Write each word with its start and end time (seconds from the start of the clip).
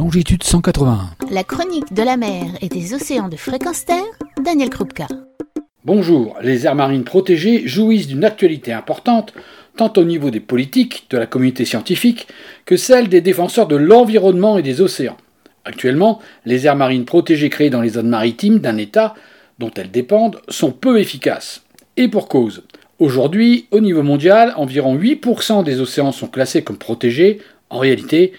longitude 0.00 0.42
181. 0.42 1.10
La 1.30 1.44
chronique 1.44 1.92
de 1.92 2.02
la 2.02 2.16
mer 2.16 2.46
et 2.62 2.70
des 2.70 2.94
océans 2.94 3.28
de 3.28 3.36
fréquence 3.36 3.84
terre, 3.84 4.02
Daniel 4.42 4.70
Krupka. 4.70 5.06
Bonjour, 5.84 6.38
les 6.40 6.64
aires 6.64 6.74
marines 6.74 7.04
protégées 7.04 7.68
jouissent 7.68 8.06
d'une 8.06 8.24
actualité 8.24 8.72
importante, 8.72 9.34
tant 9.76 9.92
au 9.98 10.04
niveau 10.04 10.30
des 10.30 10.40
politiques, 10.40 11.04
de 11.10 11.18
la 11.18 11.26
communauté 11.26 11.66
scientifique, 11.66 12.28
que 12.64 12.78
celle 12.78 13.10
des 13.10 13.20
défenseurs 13.20 13.66
de 13.66 13.76
l'environnement 13.76 14.56
et 14.56 14.62
des 14.62 14.80
océans. 14.80 15.18
Actuellement, 15.66 16.18
les 16.46 16.66
aires 16.66 16.76
marines 16.76 17.04
protégées 17.04 17.50
créées 17.50 17.68
dans 17.68 17.82
les 17.82 17.90
zones 17.90 18.08
maritimes 18.08 18.60
d'un 18.60 18.78
État 18.78 19.14
dont 19.58 19.70
elles 19.76 19.90
dépendent 19.90 20.40
sont 20.48 20.72
peu 20.72 20.98
efficaces. 20.98 21.60
Et 21.98 22.08
pour 22.08 22.28
cause. 22.28 22.62
Aujourd'hui, 23.00 23.66
au 23.70 23.80
niveau 23.80 24.02
mondial, 24.02 24.54
environ 24.56 24.96
8% 24.96 25.62
des 25.62 25.78
océans 25.78 26.12
sont 26.12 26.28
classés 26.28 26.62
comme 26.62 26.78
protégés. 26.78 27.42
En 27.68 27.78
réalité, 27.78 28.32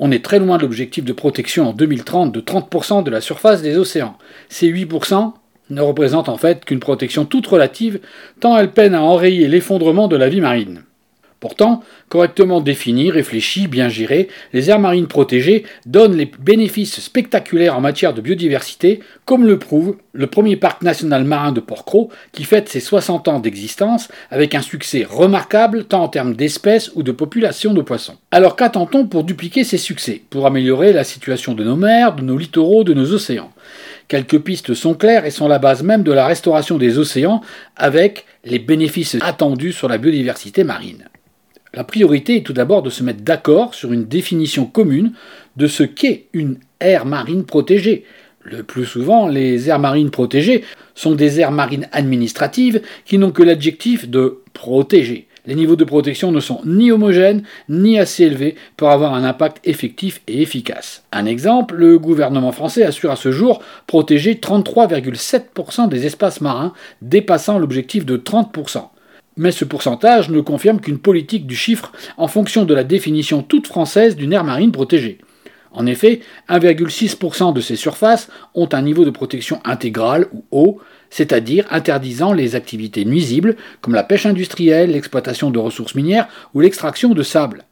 on 0.00 0.10
est 0.10 0.24
très 0.24 0.38
loin 0.38 0.56
de 0.56 0.62
l'objectif 0.62 1.04
de 1.04 1.12
protection 1.12 1.68
en 1.68 1.72
2030 1.72 2.32
de 2.32 2.40
30% 2.40 3.04
de 3.04 3.10
la 3.10 3.20
surface 3.20 3.62
des 3.62 3.76
océans. 3.76 4.16
Ces 4.48 4.72
8% 4.72 5.34
ne 5.68 5.80
représentent 5.82 6.30
en 6.30 6.38
fait 6.38 6.64
qu'une 6.64 6.80
protection 6.80 7.26
toute 7.26 7.46
relative, 7.46 8.00
tant 8.40 8.56
elles 8.56 8.72
peinent 8.72 8.94
à 8.94 9.02
enrayer 9.02 9.46
l'effondrement 9.46 10.08
de 10.08 10.16
la 10.16 10.28
vie 10.28 10.40
marine. 10.40 10.82
Pourtant, 11.40 11.82
correctement 12.10 12.60
définies, 12.60 13.10
réfléchies, 13.10 13.66
bien 13.66 13.88
gérées, 13.88 14.28
les 14.52 14.68
aires 14.68 14.78
marines 14.78 15.06
protégées 15.06 15.64
donnent 15.86 16.14
les 16.14 16.26
bénéfices 16.26 17.00
spectaculaires 17.00 17.78
en 17.78 17.80
matière 17.80 18.12
de 18.12 18.20
biodiversité, 18.20 19.00
comme 19.24 19.46
le 19.46 19.58
prouve 19.58 19.96
le 20.12 20.26
premier 20.26 20.56
parc 20.56 20.82
national 20.82 21.24
marin 21.24 21.52
de 21.52 21.60
Port-Cros, 21.60 22.10
qui 22.32 22.44
fête 22.44 22.68
ses 22.68 22.80
60 22.80 23.28
ans 23.28 23.40
d'existence 23.40 24.08
avec 24.30 24.54
un 24.54 24.60
succès 24.60 25.06
remarquable 25.08 25.84
tant 25.84 26.02
en 26.02 26.08
termes 26.08 26.34
d'espèces 26.34 26.90
ou 26.94 27.02
de 27.02 27.12
population 27.12 27.72
de 27.72 27.80
poissons. 27.80 28.18
Alors 28.32 28.54
qu'attend-on 28.54 29.06
pour 29.06 29.24
dupliquer 29.24 29.64
ces 29.64 29.78
succès, 29.78 30.20
pour 30.28 30.46
améliorer 30.46 30.92
la 30.92 31.04
situation 31.04 31.54
de 31.54 31.64
nos 31.64 31.76
mers, 31.76 32.14
de 32.14 32.22
nos 32.22 32.36
littoraux, 32.36 32.84
de 32.84 32.92
nos 32.92 33.14
océans? 33.14 33.50
Quelques 34.08 34.40
pistes 34.40 34.74
sont 34.74 34.94
claires 34.94 35.24
et 35.24 35.30
sont 35.30 35.48
la 35.48 35.58
base 35.58 35.82
même 35.82 36.02
de 36.02 36.12
la 36.12 36.26
restauration 36.26 36.76
des 36.76 36.98
océans 36.98 37.40
avec 37.76 38.26
les 38.44 38.58
bénéfices 38.58 39.16
attendus 39.22 39.72
sur 39.72 39.88
la 39.88 39.96
biodiversité 39.96 40.64
marine. 40.64 41.08
La 41.72 41.84
priorité 41.84 42.38
est 42.38 42.42
tout 42.42 42.52
d'abord 42.52 42.82
de 42.82 42.90
se 42.90 43.04
mettre 43.04 43.22
d'accord 43.22 43.74
sur 43.74 43.92
une 43.92 44.06
définition 44.06 44.66
commune 44.66 45.12
de 45.56 45.68
ce 45.68 45.84
qu'est 45.84 46.26
une 46.32 46.58
aire 46.80 47.06
marine 47.06 47.44
protégée. 47.44 48.04
Le 48.42 48.64
plus 48.64 48.86
souvent, 48.86 49.28
les 49.28 49.68
aires 49.68 49.78
marines 49.78 50.10
protégées 50.10 50.64
sont 50.96 51.14
des 51.14 51.38
aires 51.38 51.52
marines 51.52 51.88
administratives 51.92 52.82
qui 53.04 53.18
n'ont 53.18 53.30
que 53.30 53.44
l'adjectif 53.44 54.08
de 54.08 54.40
protéger. 54.52 55.28
Les 55.46 55.54
niveaux 55.54 55.76
de 55.76 55.84
protection 55.84 56.32
ne 56.32 56.40
sont 56.40 56.60
ni 56.64 56.90
homogènes 56.90 57.44
ni 57.68 58.00
assez 58.00 58.24
élevés 58.24 58.56
pour 58.76 58.90
avoir 58.90 59.14
un 59.14 59.22
impact 59.22 59.60
effectif 59.62 60.22
et 60.26 60.42
efficace. 60.42 61.04
Un 61.12 61.24
exemple, 61.24 61.76
le 61.76 62.00
gouvernement 62.00 62.52
français 62.52 62.82
assure 62.82 63.12
à 63.12 63.16
ce 63.16 63.30
jour 63.30 63.62
protéger 63.86 64.34
33,7% 64.34 65.88
des 65.88 66.04
espaces 66.04 66.40
marins, 66.40 66.72
dépassant 67.00 67.60
l'objectif 67.60 68.04
de 68.04 68.16
30% 68.16 68.88
mais 69.40 69.52
ce 69.52 69.64
pourcentage 69.64 70.28
ne 70.28 70.42
confirme 70.42 70.80
qu'une 70.80 70.98
politique 70.98 71.46
du 71.46 71.56
chiffre 71.56 71.92
en 72.18 72.28
fonction 72.28 72.66
de 72.66 72.74
la 72.74 72.84
définition 72.84 73.42
toute 73.42 73.66
française 73.66 74.14
d'une 74.14 74.34
aire 74.34 74.44
marine 74.44 74.70
protégée. 74.70 75.18
En 75.72 75.86
effet, 75.86 76.20
1,6% 76.50 77.54
de 77.54 77.60
ces 77.62 77.76
surfaces 77.76 78.28
ont 78.54 78.68
un 78.72 78.82
niveau 78.82 79.06
de 79.06 79.10
protection 79.10 79.60
intégrale 79.64 80.26
ou 80.34 80.44
haut, 80.50 80.80
c'est-à-dire 81.08 81.64
interdisant 81.70 82.34
les 82.34 82.54
activités 82.54 83.06
nuisibles 83.06 83.56
comme 83.80 83.94
la 83.94 84.02
pêche 84.02 84.26
industrielle, 84.26 84.90
l'exploitation 84.90 85.50
de 85.50 85.58
ressources 85.58 85.94
minières 85.94 86.28
ou 86.52 86.60
l'extraction 86.60 87.14
de 87.14 87.22
sable. 87.22 87.64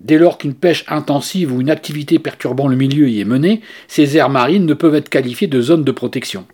Dès 0.00 0.18
lors 0.18 0.36
qu'une 0.36 0.54
pêche 0.54 0.84
intensive 0.86 1.50
ou 1.50 1.62
une 1.62 1.70
activité 1.70 2.18
perturbant 2.18 2.68
le 2.68 2.76
milieu 2.76 3.08
y 3.08 3.20
est 3.20 3.24
menée, 3.24 3.62
ces 3.88 4.18
aires 4.18 4.28
marines 4.28 4.66
ne 4.66 4.74
peuvent 4.74 4.94
être 4.94 5.08
qualifiées 5.08 5.48
de 5.48 5.62
zones 5.62 5.84
de 5.84 5.92
protection. 5.92 6.44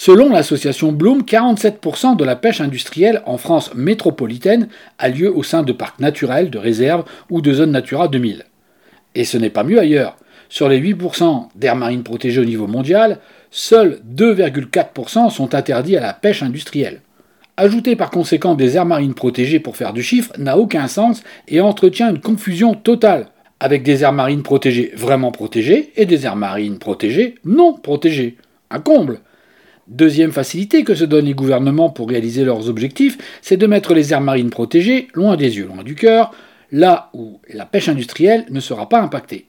Selon 0.00 0.28
l'association 0.28 0.92
Bloom, 0.92 1.22
47% 1.22 2.14
de 2.14 2.24
la 2.24 2.36
pêche 2.36 2.60
industrielle 2.60 3.20
en 3.26 3.36
France 3.36 3.74
métropolitaine 3.74 4.68
a 4.96 5.08
lieu 5.08 5.28
au 5.36 5.42
sein 5.42 5.64
de 5.64 5.72
parcs 5.72 5.98
naturels, 5.98 6.50
de 6.50 6.58
réserves 6.58 7.02
ou 7.30 7.40
de 7.40 7.52
zones 7.52 7.72
Natura 7.72 8.06
2000. 8.06 8.44
Et 9.16 9.24
ce 9.24 9.36
n'est 9.36 9.50
pas 9.50 9.64
mieux 9.64 9.80
ailleurs. 9.80 10.16
Sur 10.48 10.68
les 10.68 10.80
8% 10.80 11.48
d'aires 11.56 11.74
marines 11.74 12.04
protégées 12.04 12.40
au 12.40 12.44
niveau 12.44 12.68
mondial, 12.68 13.18
seuls 13.50 13.98
2,4% 14.14 15.30
sont 15.30 15.56
interdits 15.56 15.96
à 15.96 16.00
la 16.00 16.14
pêche 16.14 16.44
industrielle. 16.44 17.00
Ajouter 17.56 17.96
par 17.96 18.12
conséquent 18.12 18.54
des 18.54 18.76
aires 18.76 18.86
marines 18.86 19.14
protégées 19.14 19.58
pour 19.58 19.76
faire 19.76 19.92
du 19.92 20.04
chiffre 20.04 20.32
n'a 20.38 20.58
aucun 20.58 20.86
sens 20.86 21.24
et 21.48 21.60
entretient 21.60 22.10
une 22.10 22.20
confusion 22.20 22.74
totale, 22.74 23.26
avec 23.58 23.82
des 23.82 24.04
aires 24.04 24.12
marines 24.12 24.44
protégées 24.44 24.92
vraiment 24.94 25.32
protégées 25.32 25.92
et 25.96 26.06
des 26.06 26.24
aires 26.24 26.36
marines 26.36 26.78
protégées 26.78 27.34
non 27.44 27.72
protégées. 27.72 28.36
Un 28.70 28.78
comble 28.78 29.18
Deuxième 29.88 30.32
facilité 30.32 30.84
que 30.84 30.94
se 30.94 31.04
donnent 31.04 31.24
les 31.24 31.32
gouvernements 31.32 31.88
pour 31.88 32.10
réaliser 32.10 32.44
leurs 32.44 32.68
objectifs, 32.68 33.16
c'est 33.40 33.56
de 33.56 33.66
mettre 33.66 33.94
les 33.94 34.12
aires 34.12 34.20
marines 34.20 34.50
protégées 34.50 35.08
loin 35.14 35.34
des 35.34 35.56
yeux, 35.56 35.64
loin 35.64 35.82
du 35.82 35.94
cœur, 35.94 36.30
là 36.70 37.08
où 37.14 37.40
la 37.48 37.64
pêche 37.64 37.88
industrielle 37.88 38.44
ne 38.50 38.60
sera 38.60 38.90
pas 38.90 39.00
impactée. 39.00 39.46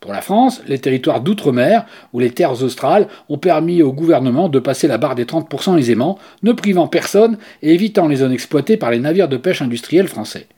Pour 0.00 0.12
la 0.12 0.20
France, 0.20 0.62
les 0.68 0.78
territoires 0.78 1.22
d'outre-mer 1.22 1.86
ou 2.12 2.20
les 2.20 2.30
terres 2.30 2.62
australes 2.62 3.08
ont 3.30 3.38
permis 3.38 3.82
au 3.82 3.94
gouvernement 3.94 4.50
de 4.50 4.58
passer 4.58 4.88
la 4.88 4.98
barre 4.98 5.14
des 5.14 5.24
30% 5.24 5.78
aisément, 5.78 6.18
ne 6.42 6.52
privant 6.52 6.86
personne 6.86 7.38
et 7.62 7.72
évitant 7.72 8.08
les 8.08 8.16
zones 8.16 8.32
exploitées 8.32 8.76
par 8.76 8.90
les 8.90 9.00
navires 9.00 9.28
de 9.28 9.38
pêche 9.38 9.62
industriels 9.62 10.08
français. 10.08 10.48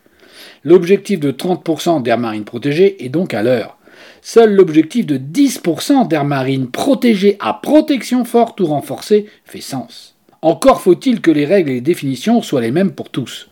L'objectif 0.65 1.21
de 1.21 1.31
30% 1.31 2.03
d'aires 2.03 2.19
marines 2.19 2.45
protégées 2.45 3.05
est 3.05 3.09
donc 3.09 3.33
à 3.33 3.45
l'heure. 3.45 3.79
Seul 4.23 4.55
l'objectif 4.55 5.07
de 5.07 5.17
10% 5.17 6.09
d'air 6.09 6.25
marine 6.25 6.71
protégée 6.71 7.37
à 7.41 7.55
protection 7.55 8.25
forte 8.25 8.61
ou 8.61 8.67
renforcée 8.67 9.27
fait 9.45 9.61
sens. 9.61 10.15
Encore 10.43 10.81
faut-il 10.81 11.21
que 11.21 11.31
les 11.31 11.45
règles 11.45 11.71
et 11.71 11.81
définitions 11.81 12.43
soient 12.43 12.61
les 12.61 12.71
mêmes 12.71 12.93
pour 12.93 13.11
tous. 13.11 13.51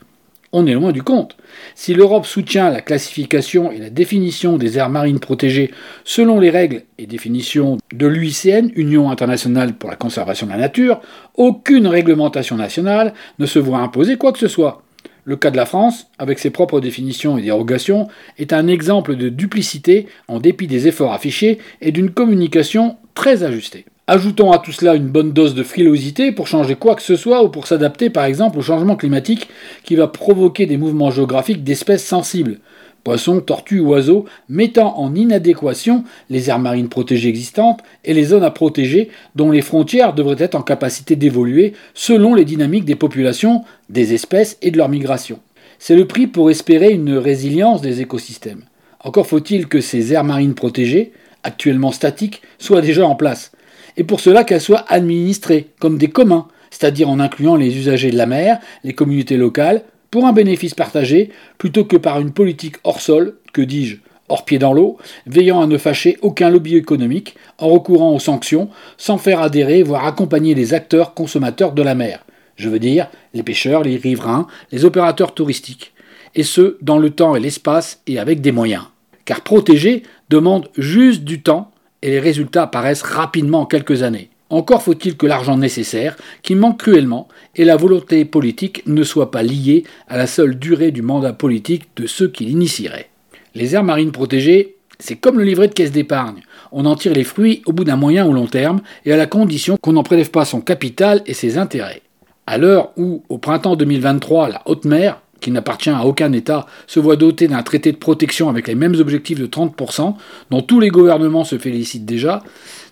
On 0.51 0.67
est 0.67 0.73
loin 0.73 0.93
du 0.93 1.03
compte. 1.03 1.37
Si 1.75 1.93
l'Europe 1.93 2.25
soutient 2.25 2.71
la 2.71 2.81
classification 2.81 3.71
et 3.71 3.79
la 3.79 3.91
définition 3.91 4.57
des 4.57 4.79
aires 4.79 4.89
marines 4.89 5.21
protégées 5.21 5.71
selon 6.05 6.41
les 6.41 6.49
règles 6.49 6.85
et 6.97 7.07
définitions 7.07 7.77
de 7.93 8.07
l'UICN, 8.07 8.71
Union 8.75 9.11
internationale 9.11 9.75
pour 9.75 9.91
la 9.91 9.97
conservation 9.97 10.47
de 10.47 10.53
la 10.53 10.59
nature, 10.59 11.03
aucune 11.35 11.87
réglementation 11.87 12.57
nationale 12.57 13.13
ne 13.39 13.45
se 13.45 13.59
voit 13.59 13.81
imposer 13.81 14.17
quoi 14.17 14.33
que 14.33 14.39
ce 14.39 14.49
soit. 14.49 14.83
Le 15.29 15.37
cas 15.37 15.51
de 15.51 15.59
la 15.59 15.67
France, 15.67 16.07
avec 16.19 16.39
ses 16.39 16.49
propres 16.49 16.81
définitions 16.81 17.37
et 17.37 17.43
dérogations, 17.43 18.09
est 18.39 18.55
un 18.55 18.67
exemple 18.67 19.15
de 19.15 19.29
duplicité 19.29 20.07
en 20.27 20.41
dépit 20.41 20.67
des 20.67 20.89
efforts 20.89 21.13
affichés 21.13 21.59
et 21.83 21.93
d'une 21.93 22.09
communication 22.13 22.97
très 23.13 23.43
ajustée. 23.43 23.85
Ajoutons 24.07 24.53
à 24.53 24.59
tout 24.59 24.73
cela 24.73 24.95
une 24.95 25.09
bonne 25.09 25.33
dose 25.33 25.55
de 25.55 25.63
frilosité 25.63 26.33
pour 26.33 26.47
changer 26.47 26.77
quoi 26.77 26.95
que 26.95 27.03
ce 27.03 27.15
soit 27.15 27.45
ou 27.45 27.51
pour 27.51 27.67
s'adapter 27.67 28.09
par 28.09 28.25
exemple 28.25 28.59
au 28.59 28.63
changement 28.63 28.97
climatique 28.97 29.51
qui 29.85 29.97
va 29.97 30.09
provoquer 30.09 30.65
des 30.65 30.79
mouvements 30.79 31.11
géographiques 31.11 31.63
d'espèces 31.63 32.07
sensibles, 32.07 32.59
poissons, 33.05 33.41
tortues, 33.41 33.81
oiseaux, 33.81 34.25
mettant 34.49 34.99
en 34.99 35.15
inadéquation 35.15 36.05
les 36.31 36.51
aires 36.51 36.59
marines 36.59 36.89
protégées 36.89 37.29
existantes 37.29 37.81
et 38.05 38.15
les 38.15 38.25
zones 38.25 38.45
à 38.45 38.51
protéger 38.51 39.11
dont 39.35 39.51
les 39.51 39.63
frontières 39.63 40.15
devraient 40.15 40.43
être 40.43 40.55
en 40.55 40.63
capacité 40.63 41.17
d'évoluer 41.17 41.75
selon 41.95 42.35
les 42.35 42.45
dynamiques 42.45 42.85
des 42.85 42.97
populations, 42.97 43.65
des 43.89 44.15
espèces 44.15 44.59
et 44.63 44.71
de 44.71 44.77
leur 44.77 44.89
migration. 44.89 45.41
C'est 45.79 45.97
le 45.97 46.07
prix 46.07 46.27
pour 46.27 46.51
espérer 46.51 46.91
une 46.91 47.17
résilience 47.17 47.81
des 47.81 48.01
écosystèmes. 48.01 48.65
Encore 49.01 49.27
faut-il 49.27 49.69
que 49.69 49.81
ces 49.81 50.13
aires 50.13 50.25
marines 50.25 50.55
protégées, 50.55 51.13
actuellement 51.45 51.93
statiques, 51.93 52.43
soient 52.59 52.81
déjà 52.81 53.07
en 53.07 53.15
place, 53.15 53.53
et 53.97 54.05
pour 54.05 54.21
cela 54.21 54.45
qu'elles 54.45 54.61
soient 54.61 54.85
administrées 54.89 55.69
comme 55.79 55.99
des 55.99 56.09
communs, 56.09 56.49
c'est-à-dire 56.71 57.09
en 57.09 57.21
incluant 57.21 57.57
les 57.57 57.77
usagers 57.77 58.11
de 58.11 58.17
la 58.17 58.27
mer, 58.27 58.59
les 58.85 58.93
communautés 58.93 59.37
locales, 59.37 59.83
pour 60.11 60.27
un 60.27 60.33
bénéfice 60.33 60.75
partagé, 60.75 61.31
plutôt 61.59 61.85
que 61.85 61.97
par 61.97 62.21
une 62.21 62.33
politique 62.33 62.77
hors 62.85 63.01
sol, 63.01 63.37
que 63.53 63.61
dis-je, 63.61 63.99
hors 64.29 64.45
pied 64.45 64.59
dans 64.59 64.73
l'eau, 64.73 64.99
veillant 65.27 65.61
à 65.61 65.67
ne 65.67 65.79
fâcher 65.79 66.19
aucun 66.23 66.51
lobby 66.51 66.77
économique, 66.77 67.37
en 67.59 67.69
recourant 67.69 68.15
aux 68.15 68.21
sanctions, 68.21 68.69
sans 68.97 69.19
faire 69.19 69.41
adhérer, 69.41 69.83
voire 69.83 70.07
accompagner 70.07 70.55
les 70.55 70.75
acteurs 70.75 71.15
consommateurs 71.15 71.73
de 71.73 71.83
la 71.83 71.95
mer. 71.95 72.25
Je 72.59 72.69
veux 72.69 72.79
dire 72.79 73.09
les 73.33 73.43
pêcheurs, 73.43 73.83
les 73.83 73.97
riverains, 73.97 74.47
les 74.73 74.85
opérateurs 74.85 75.33
touristiques. 75.33 75.95
Et 76.35 76.43
ce, 76.43 76.77
dans 76.83 76.99
le 76.99 77.11
temps 77.11 77.35
et 77.35 77.41
l'espace 77.41 78.03
et 78.07 78.19
avec 78.19 78.43
des 78.43 78.53
moyens. 78.53 78.85
Car 79.25 79.41
protéger 79.41 80.03
demande 80.29 80.69
juste 80.77 81.25
du 81.25 81.41
temps 81.41 81.71
et 82.03 82.11
les 82.11 82.21
résultats 82.21 82.65
apparaissent 82.65 83.03
rapidement 83.03 83.63
en 83.63 83.67
quelques 83.67 84.03
années. 84.03 84.29
Encore 84.51 84.83
faut-il 84.83 85.17
que 85.17 85.27
l'argent 85.27 85.59
nécessaire, 85.59 86.17
qui 86.43 86.55
manque 86.55 86.81
cruellement, 86.81 87.29
et 87.55 87.65
la 87.65 87.77
volonté 87.77 88.25
politique 88.25 88.83
ne 88.87 89.03
soient 89.03 89.31
pas 89.31 89.43
liés 89.43 89.85
à 90.09 90.17
la 90.17 90.27
seule 90.27 90.59
durée 90.59 90.91
du 90.91 91.03
mandat 91.03 91.35
politique 91.35 91.89
de 91.97 92.07
ceux 92.07 92.29
qui 92.29 92.47
l'initieraient. 92.47 93.11
Les 93.55 93.75
aires 93.75 93.85
marines 93.85 94.13
protégées, 94.13 94.77
c'est 94.99 95.17
comme 95.17 95.39
le 95.39 95.45
livret 95.45 95.69
de 95.69 95.75
caisse 95.75 95.93
d'épargne. 95.93 96.41
On 96.73 96.87
en 96.87 96.97
tire 96.97 97.13
les 97.13 97.25
fruits 97.25 97.63
au 97.67 97.73
bout 97.73 97.85
d'un 97.85 97.97
moyen 97.97 98.27
ou 98.27 98.33
long 98.33 98.47
terme, 98.47 98.81
et 99.05 99.13
à 99.13 99.19
la 99.19 99.27
condition 99.27 99.77
qu'on 99.77 99.93
n'en 99.93 100.03
prélève 100.03 100.31
pas 100.31 100.47
son 100.47 100.63
capital 100.63 101.23
et 101.27 101.35
ses 101.35 101.59
intérêts. 101.59 102.03
À 102.51 102.57
l'heure 102.57 102.93
où, 102.97 103.23
au 103.29 103.37
printemps 103.37 103.77
2023, 103.77 104.49
la 104.49 104.63
haute 104.65 104.87
mer, 104.87 105.21
qui 105.39 105.51
n'appartient 105.51 105.91
à 105.91 106.07
aucun 106.07 106.33
État, 106.33 106.65
se 106.87 106.99
voit 106.99 107.17
doté 107.17 107.47
d'un 107.47 107.63
traité 107.63 107.93
de 107.93 107.99
protection 107.99 108.49
avec 108.49 108.69
les 108.69 108.75
mêmes 108.75 108.95
objectifs 108.95 109.39
de 109.39 109.47
30%, 109.47 110.15
dont 110.51 110.63
tous 110.63 110.81
les 110.81 110.89
gouvernements 110.89 111.45
se 111.45 111.59
félicitent 111.59 112.07
déjà, 112.07 112.43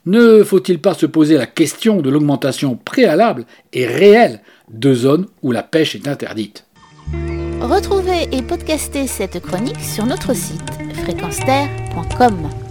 ne 0.05 0.43
faut-il 0.43 0.79
pas 0.79 0.93
se 0.93 1.07
poser 1.07 1.39
la 1.39 1.47
question 1.47 2.03
de 2.03 2.11
l'augmentation 2.11 2.77
préalable 2.77 3.47
et 3.73 3.87
réelle 3.87 4.43
de 4.71 4.93
zones 4.93 5.25
où 5.41 5.53
la 5.53 5.63
pêche 5.63 5.95
est 5.95 6.07
interdite? 6.07 6.67
Retrouvez 7.63 8.29
et 8.33 8.43
podcastez 8.43 9.07
cette 9.07 9.41
chronique 9.41 9.81
sur 9.81 10.05
notre 10.05 10.37
site 10.37 10.61
fréquenceterre.com. 11.03 12.66